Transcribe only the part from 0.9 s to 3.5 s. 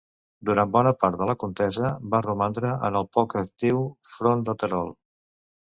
part de la contesa va romandre en el poc